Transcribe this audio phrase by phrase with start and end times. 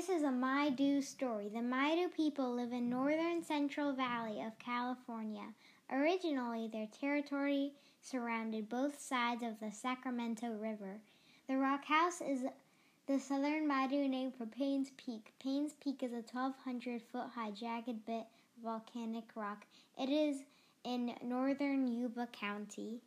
[0.00, 1.50] This is a Maidu story.
[1.50, 5.44] The Maidu people live in northern central valley of California.
[5.92, 11.00] Originally, their territory surrounded both sides of the Sacramento River.
[11.48, 12.46] The rock house is
[13.06, 15.34] the southern Maidu name for Paynes Peak.
[15.44, 18.24] Paynes Peak is a 1,200 foot high jagged bit
[18.56, 19.66] of volcanic rock.
[19.98, 20.38] It is
[20.82, 23.02] in northern Yuba County.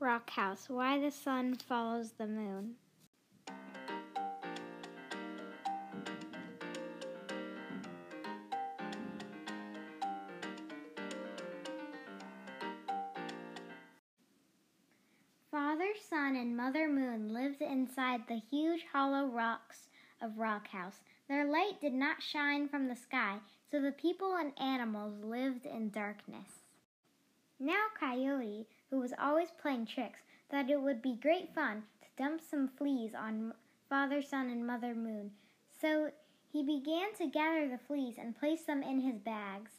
[0.00, 2.74] Rock House Why the Sun Follows the Moon.
[15.54, 19.86] Father Sun and Mother Moon lived inside the huge hollow rocks
[20.20, 20.96] of Rock House.
[21.28, 23.36] Their light did not shine from the sky,
[23.70, 26.64] so the people and animals lived in darkness.
[27.60, 32.40] Now Coyote, who was always playing tricks, thought it would be great fun to dump
[32.40, 33.54] some fleas on
[33.88, 35.30] Father Sun and Mother Moon.
[35.80, 36.10] So
[36.52, 39.70] he began to gather the fleas and place them in his bags.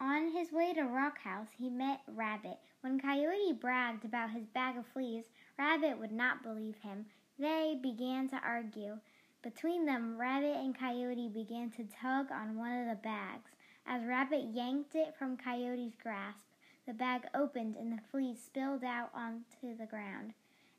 [0.00, 2.58] On his way to Rock House, he met Rabbit.
[2.80, 5.24] When Coyote bragged about his bag of fleas,
[5.58, 7.06] Rabbit would not believe him.
[7.38, 8.98] They began to argue.
[9.42, 13.50] Between them, Rabbit and Coyote began to tug on one of the bags.
[13.86, 16.46] As Rabbit yanked it from Coyote's grasp,
[16.86, 20.34] the bag opened and the fleas spilled out onto the ground.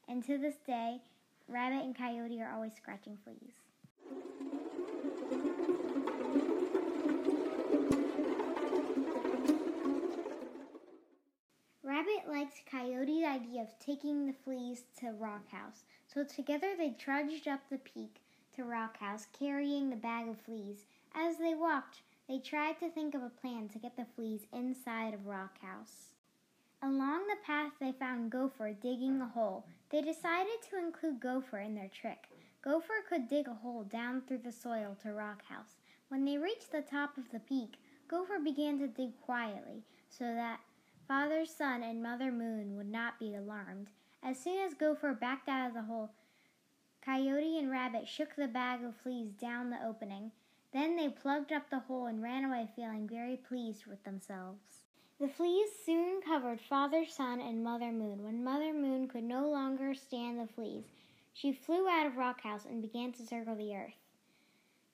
[0.07, 1.01] And to this day,
[1.47, 4.34] Rabbit and Coyote are always scratching fleas.
[12.69, 17.77] Coyote's idea of taking the fleas to Rock House, so together they trudged up the
[17.77, 18.21] peak
[18.55, 20.85] to Rock House, carrying the bag of fleas.
[21.13, 25.13] As they walked, they tried to think of a plan to get the fleas inside
[25.13, 26.13] of Rock House.
[26.81, 29.65] Along the path, they found Gopher digging a hole.
[29.89, 32.29] They decided to include Gopher in their trick.
[32.61, 35.77] Gopher could dig a hole down through the soil to Rock House.
[36.09, 40.59] When they reached the top of the peak, Gopher began to dig quietly so that
[41.07, 43.87] Father Sun and Mother Moon would not be alarmed.
[44.23, 46.09] As soon as Gopher backed out of the hole,
[47.01, 50.31] Coyote and Rabbit shook the bag of fleas down the opening.
[50.73, 54.81] Then they plugged up the hole and ran away feeling very pleased with themselves.
[55.19, 58.23] The fleas soon covered Father Sun and Mother Moon.
[58.23, 60.85] When Mother Moon could no longer stand the fleas,
[61.33, 63.93] she flew out of Rock House and began to circle the earth.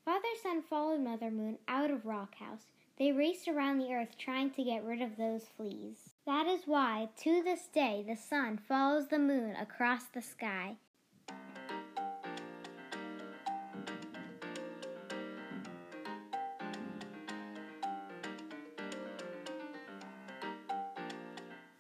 [0.04, 2.66] Father Sun followed Mother Moon out of Rock House.
[3.02, 6.12] They raced around the earth trying to get rid of those fleas.
[6.28, 10.76] That is why, to this day, the sun follows the moon across the sky.